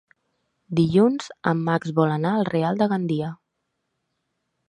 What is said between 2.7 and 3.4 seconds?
de Gandia.